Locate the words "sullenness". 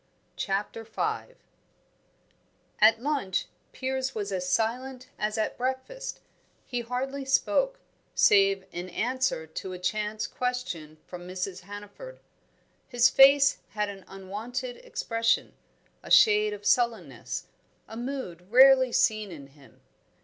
16.65-17.45